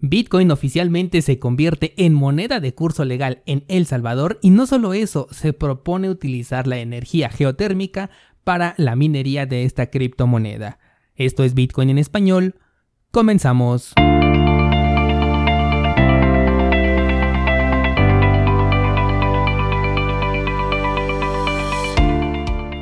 [0.00, 4.94] Bitcoin oficialmente se convierte en moneda de curso legal en El Salvador y no solo
[4.94, 8.10] eso, se propone utilizar la energía geotérmica
[8.44, 10.78] para la minería de esta criptomoneda.
[11.16, 12.54] Esto es Bitcoin en español.
[13.10, 13.92] Comenzamos.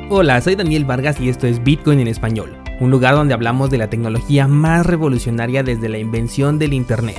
[0.09, 3.79] Hola, soy Daniel Vargas y esto es Bitcoin en español un lugar donde hablamos de
[3.79, 7.17] la tecnología más revolucionaria desde la invención del Internet.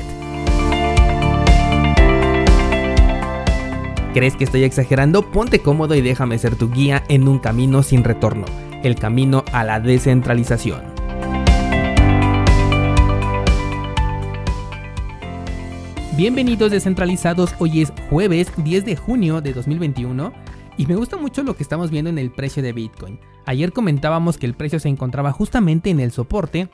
[4.15, 5.31] ¿Crees que estoy exagerando?
[5.31, 8.47] Ponte cómodo y déjame ser tu guía en un camino sin retorno,
[8.83, 10.83] el camino a la descentralización.
[16.17, 20.33] Bienvenidos descentralizados, hoy es jueves 10 de junio de 2021
[20.77, 23.21] y me gusta mucho lo que estamos viendo en el precio de Bitcoin.
[23.49, 26.69] Ayer comentábamos que el precio se encontraba justamente en el soporte,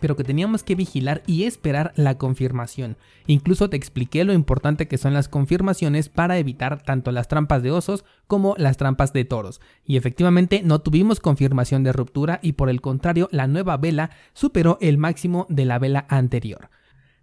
[0.00, 2.96] pero que teníamos que vigilar y esperar la confirmación.
[3.28, 7.70] Incluso te expliqué lo importante que son las confirmaciones para evitar tanto las trampas de
[7.70, 9.60] osos como las trampas de toros.
[9.84, 14.78] Y efectivamente no tuvimos confirmación de ruptura y por el contrario la nueva vela superó
[14.80, 16.70] el máximo de la vela anterior.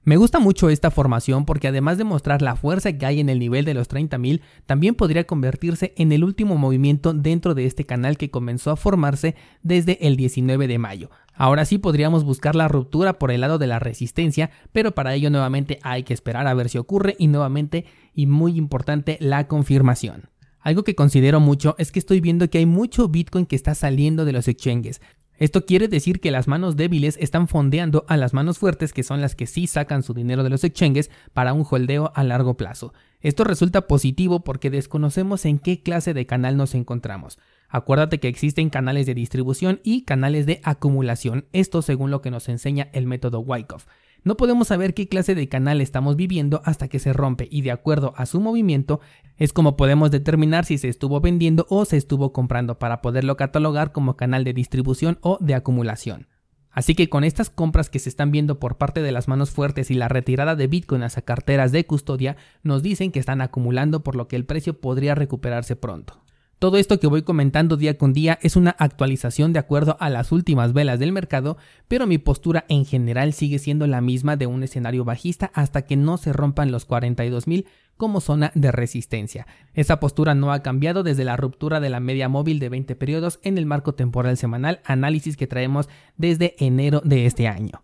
[0.05, 3.39] Me gusta mucho esta formación porque además de mostrar la fuerza que hay en el
[3.39, 8.17] nivel de los 30.000, también podría convertirse en el último movimiento dentro de este canal
[8.17, 11.09] que comenzó a formarse desde el 19 de mayo.
[11.33, 15.29] Ahora sí podríamos buscar la ruptura por el lado de la resistencia, pero para ello
[15.29, 20.29] nuevamente hay que esperar a ver si ocurre y nuevamente, y muy importante, la confirmación.
[20.59, 24.25] Algo que considero mucho es que estoy viendo que hay mucho Bitcoin que está saliendo
[24.25, 24.99] de los exchanges.
[25.37, 29.19] Esto quiere decir que las manos débiles están fondeando a las manos fuertes, que son
[29.19, 32.93] las que sí sacan su dinero de los exchanges para un holdeo a largo plazo.
[33.21, 37.39] Esto resulta positivo porque desconocemos en qué clase de canal nos encontramos.
[37.69, 42.47] Acuérdate que existen canales de distribución y canales de acumulación, esto según lo que nos
[42.49, 43.87] enseña el método Wyckoff.
[44.23, 47.71] No podemos saber qué clase de canal estamos viviendo hasta que se rompe y de
[47.71, 49.01] acuerdo a su movimiento
[49.37, 53.91] es como podemos determinar si se estuvo vendiendo o se estuvo comprando para poderlo catalogar
[53.91, 56.27] como canal de distribución o de acumulación.
[56.71, 59.91] Así que con estas compras que se están viendo por parte de las manos fuertes
[59.91, 64.15] y la retirada de Bitcoin hacia carteras de custodia, nos dicen que están acumulando por
[64.15, 66.22] lo que el precio podría recuperarse pronto.
[66.63, 70.31] Todo esto que voy comentando día con día es una actualización de acuerdo a las
[70.31, 71.57] últimas velas del mercado,
[71.89, 75.97] pero mi postura en general sigue siendo la misma de un escenario bajista hasta que
[75.97, 77.65] no se rompan los 42.000
[77.97, 79.45] como zona de resistencia.
[79.73, 83.41] Esa postura no ha cambiado desde la ruptura de la media móvil de 20 periodos
[83.43, 87.83] en el marco temporal semanal, análisis que traemos desde enero de este año.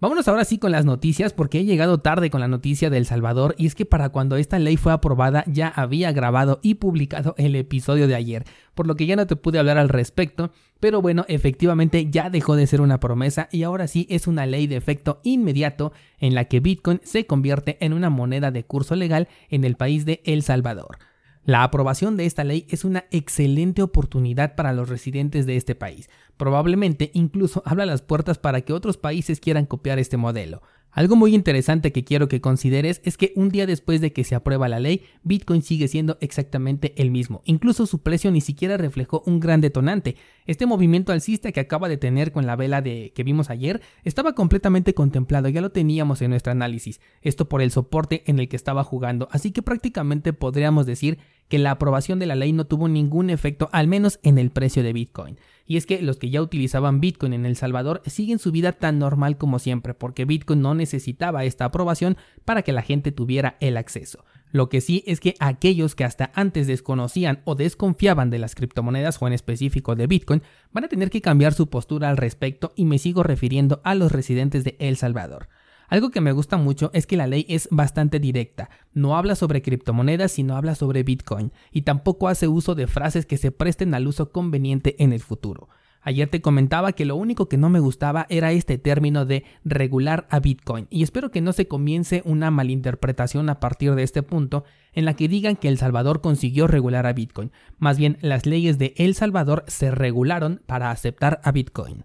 [0.00, 3.06] Vámonos ahora sí con las noticias porque he llegado tarde con la noticia de El
[3.06, 7.34] Salvador y es que para cuando esta ley fue aprobada ya había grabado y publicado
[7.38, 8.44] el episodio de ayer,
[8.74, 10.50] por lo que ya no te pude hablar al respecto,
[10.80, 14.66] pero bueno, efectivamente ya dejó de ser una promesa y ahora sí es una ley
[14.66, 19.28] de efecto inmediato en la que Bitcoin se convierte en una moneda de curso legal
[19.48, 20.98] en el país de El Salvador.
[21.46, 26.08] La aprobación de esta ley es una excelente oportunidad para los residentes de este país.
[26.38, 30.62] Probablemente incluso abra las puertas para que otros países quieran copiar este modelo.
[30.94, 34.36] Algo muy interesante que quiero que consideres es que un día después de que se
[34.36, 37.42] aprueba la ley, Bitcoin sigue siendo exactamente el mismo.
[37.46, 40.14] Incluso su precio ni siquiera reflejó un gran detonante.
[40.46, 44.36] Este movimiento alcista que acaba de tener con la vela de que vimos ayer estaba
[44.36, 47.00] completamente contemplado, ya lo teníamos en nuestro análisis.
[47.22, 51.18] Esto por el soporte en el que estaba jugando, así que prácticamente podríamos decir
[51.48, 54.82] que la aprobación de la ley no tuvo ningún efecto, al menos en el precio
[54.82, 55.38] de Bitcoin.
[55.66, 58.98] Y es que los que ya utilizaban Bitcoin en El Salvador siguen su vida tan
[58.98, 63.76] normal como siempre, porque Bitcoin no necesitaba esta aprobación para que la gente tuviera el
[63.76, 64.24] acceso.
[64.50, 69.20] Lo que sí es que aquellos que hasta antes desconocían o desconfiaban de las criptomonedas
[69.20, 72.84] o en específico de Bitcoin van a tener que cambiar su postura al respecto y
[72.84, 75.48] me sigo refiriendo a los residentes de El Salvador.
[75.88, 79.62] Algo que me gusta mucho es que la ley es bastante directa, no habla sobre
[79.62, 84.06] criptomonedas sino habla sobre Bitcoin y tampoco hace uso de frases que se presten al
[84.06, 85.68] uso conveniente en el futuro.
[86.06, 90.26] Ayer te comentaba que lo único que no me gustaba era este término de regular
[90.28, 94.64] a Bitcoin y espero que no se comience una malinterpretación a partir de este punto
[94.92, 97.52] en la que digan que El Salvador consiguió regular a Bitcoin.
[97.78, 102.04] Más bien las leyes de El Salvador se regularon para aceptar a Bitcoin.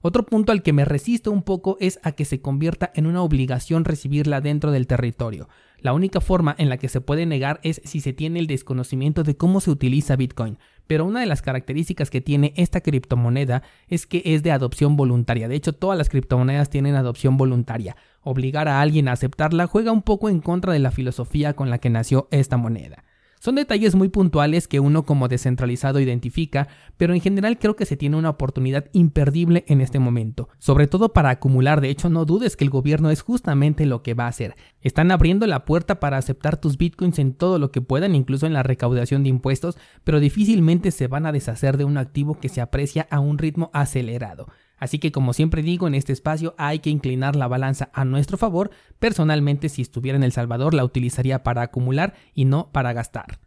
[0.00, 3.22] Otro punto al que me resisto un poco es a que se convierta en una
[3.22, 5.48] obligación recibirla dentro del territorio.
[5.80, 9.22] La única forma en la que se puede negar es si se tiene el desconocimiento
[9.22, 10.58] de cómo se utiliza Bitcoin.
[10.86, 15.48] Pero una de las características que tiene esta criptomoneda es que es de adopción voluntaria.
[15.48, 17.96] De hecho, todas las criptomonedas tienen adopción voluntaria.
[18.22, 21.78] Obligar a alguien a aceptarla juega un poco en contra de la filosofía con la
[21.78, 23.04] que nació esta moneda.
[23.40, 27.96] Son detalles muy puntuales que uno como descentralizado identifica, pero en general creo que se
[27.96, 32.56] tiene una oportunidad imperdible en este momento, sobre todo para acumular, de hecho no dudes
[32.56, 34.56] que el gobierno es justamente lo que va a hacer.
[34.82, 38.52] Están abriendo la puerta para aceptar tus bitcoins en todo lo que puedan, incluso en
[38.54, 42.60] la recaudación de impuestos, pero difícilmente se van a deshacer de un activo que se
[42.60, 44.48] aprecia a un ritmo acelerado.
[44.78, 48.38] Así que como siempre digo en este espacio hay que inclinar la balanza a nuestro
[48.38, 48.70] favor.
[48.98, 53.38] Personalmente si estuviera en El Salvador la utilizaría para acumular y no para gastar.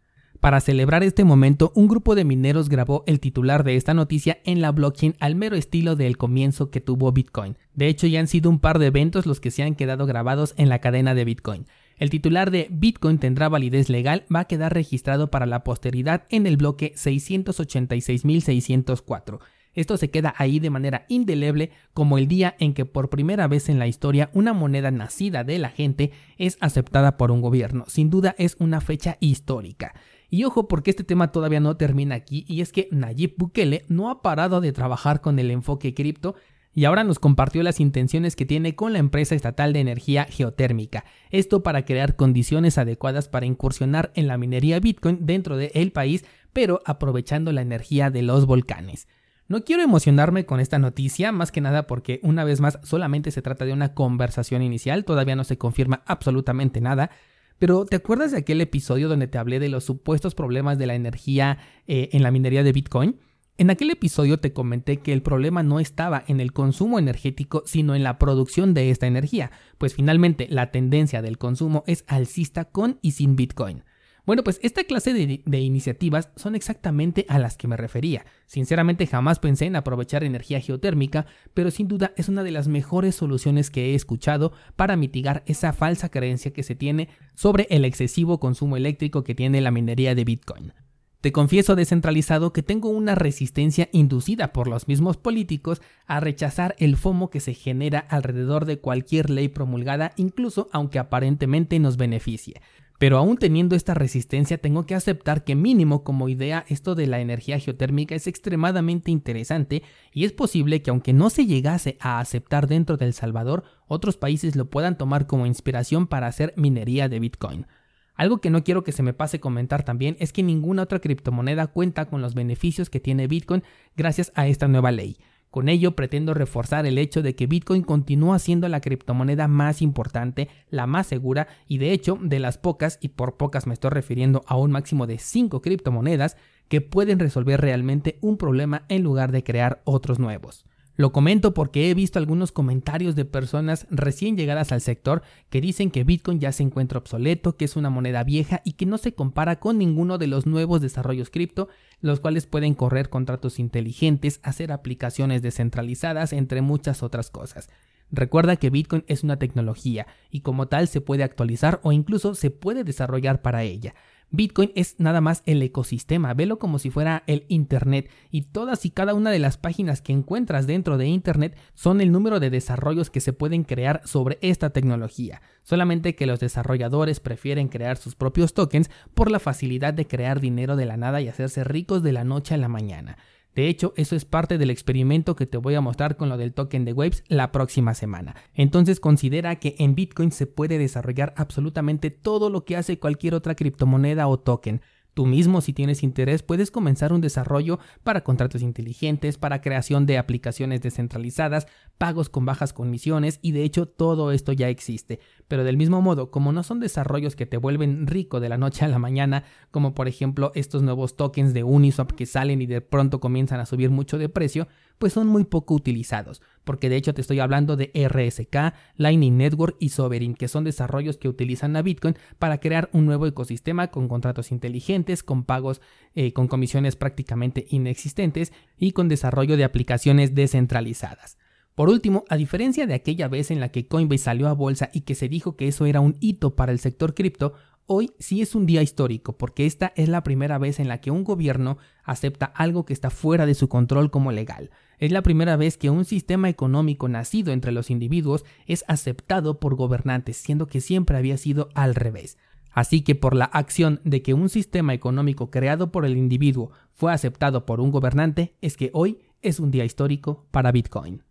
[0.42, 4.60] Para celebrar este momento, un grupo de mineros grabó el titular de esta noticia en
[4.60, 7.56] la blockchain al mero estilo del comienzo que tuvo Bitcoin.
[7.74, 10.54] De hecho, ya han sido un par de eventos los que se han quedado grabados
[10.56, 11.66] en la cadena de Bitcoin.
[11.96, 16.48] El titular de Bitcoin tendrá validez legal va a quedar registrado para la posteridad en
[16.48, 19.38] el bloque 686.604.
[19.74, 23.68] Esto se queda ahí de manera indeleble como el día en que por primera vez
[23.68, 27.84] en la historia una moneda nacida de la gente es aceptada por un gobierno.
[27.88, 29.94] Sin duda es una fecha histórica.
[30.28, 34.10] Y ojo porque este tema todavía no termina aquí y es que Nayib Bukele no
[34.10, 36.34] ha parado de trabajar con el enfoque cripto
[36.74, 41.04] y ahora nos compartió las intenciones que tiene con la empresa estatal de energía geotérmica.
[41.30, 46.80] Esto para crear condiciones adecuadas para incursionar en la minería Bitcoin dentro del país, pero
[46.86, 49.06] aprovechando la energía de los volcanes.
[49.48, 53.42] No quiero emocionarme con esta noticia, más que nada porque una vez más solamente se
[53.42, 57.10] trata de una conversación inicial, todavía no se confirma absolutamente nada,
[57.58, 60.94] pero ¿te acuerdas de aquel episodio donde te hablé de los supuestos problemas de la
[60.94, 63.20] energía eh, en la minería de Bitcoin?
[63.58, 67.94] En aquel episodio te comenté que el problema no estaba en el consumo energético, sino
[67.94, 72.98] en la producción de esta energía, pues finalmente la tendencia del consumo es alcista con
[73.02, 73.84] y sin Bitcoin.
[74.24, 78.24] Bueno, pues esta clase de, iniciativas son exactamente a las que me refería.
[78.46, 83.16] Sinceramente jamás pensé en aprovechar energía geotérmica, pero sin duda es una de las mejores
[83.16, 88.38] soluciones que he escuchado para mitigar esa falsa creencia que se tiene sobre el excesivo
[88.38, 90.72] consumo eléctrico que tiene la minería de Bitcoin.
[91.20, 96.96] Te confieso descentralizado que tengo una resistencia inducida por los mismos políticos a rechazar el
[96.96, 102.60] FOMO que se genera alrededor de cualquier ley promulgada, incluso aunque aparentemente nos beneficie.
[103.02, 107.18] Pero aún teniendo esta resistencia, tengo que aceptar que mínimo como idea esto de la
[107.18, 109.82] energía geotérmica es extremadamente interesante
[110.12, 114.16] y es posible que aunque no se llegase a aceptar dentro de El Salvador, otros
[114.16, 117.66] países lo puedan tomar como inspiración para hacer minería de Bitcoin.
[118.14, 121.66] Algo que no quiero que se me pase comentar también es que ninguna otra criptomoneda
[121.66, 123.64] cuenta con los beneficios que tiene Bitcoin
[123.96, 125.16] gracias a esta nueva ley.
[125.52, 130.48] Con ello pretendo reforzar el hecho de que Bitcoin continúa siendo la criptomoneda más importante,
[130.70, 134.40] la más segura y de hecho de las pocas, y por pocas me estoy refiriendo
[134.46, 136.38] a un máximo de 5 criptomonedas,
[136.68, 140.64] que pueden resolver realmente un problema en lugar de crear otros nuevos.
[140.94, 145.90] Lo comento porque he visto algunos comentarios de personas recién llegadas al sector que dicen
[145.90, 149.14] que Bitcoin ya se encuentra obsoleto, que es una moneda vieja y que no se
[149.14, 151.68] compara con ninguno de los nuevos desarrollos cripto,
[152.00, 157.70] los cuales pueden correr contratos inteligentes, hacer aplicaciones descentralizadas, entre muchas otras cosas.
[158.10, 162.50] Recuerda que Bitcoin es una tecnología y como tal se puede actualizar o incluso se
[162.50, 163.94] puede desarrollar para ella.
[164.34, 168.10] Bitcoin es nada más el ecosistema, velo como si fuera el Internet.
[168.30, 172.10] Y todas y cada una de las páginas que encuentras dentro de Internet son el
[172.10, 177.68] número de desarrollos que se pueden crear sobre esta tecnología, solamente que los desarrolladores prefieren
[177.68, 181.62] crear sus propios tokens por la facilidad de crear dinero de la nada y hacerse
[181.62, 183.18] ricos de la noche a la mañana.
[183.54, 186.54] De hecho, eso es parte del experimento que te voy a mostrar con lo del
[186.54, 188.34] token de Waves la próxima semana.
[188.54, 193.54] Entonces considera que en Bitcoin se puede desarrollar absolutamente todo lo que hace cualquier otra
[193.54, 194.80] criptomoneda o token.
[195.14, 200.16] Tú mismo, si tienes interés, puedes comenzar un desarrollo para contratos inteligentes, para creación de
[200.16, 201.66] aplicaciones descentralizadas,
[201.98, 205.20] pagos con bajas comisiones y de hecho todo esto ya existe.
[205.48, 208.86] Pero del mismo modo, como no son desarrollos que te vuelven rico de la noche
[208.86, 212.80] a la mañana, como por ejemplo estos nuevos tokens de Uniswap que salen y de
[212.80, 214.66] pronto comienzan a subir mucho de precio,
[215.02, 219.74] pues son muy poco utilizados, porque de hecho te estoy hablando de RSK, Lightning Network
[219.80, 224.06] y Sovereign, que son desarrollos que utilizan a Bitcoin para crear un nuevo ecosistema con
[224.06, 225.80] contratos inteligentes, con pagos
[226.14, 231.36] eh, con comisiones prácticamente inexistentes y con desarrollo de aplicaciones descentralizadas.
[231.74, 235.00] Por último, a diferencia de aquella vez en la que Coinbase salió a bolsa y
[235.00, 237.54] que se dijo que eso era un hito para el sector cripto,
[237.86, 241.10] Hoy sí es un día histórico porque esta es la primera vez en la que
[241.10, 244.70] un gobierno acepta algo que está fuera de su control como legal.
[244.98, 249.74] Es la primera vez que un sistema económico nacido entre los individuos es aceptado por
[249.74, 252.38] gobernantes, siendo que siempre había sido al revés.
[252.70, 257.12] Así que por la acción de que un sistema económico creado por el individuo fue
[257.12, 261.20] aceptado por un gobernante, es que hoy es un día histórico para Bitcoin.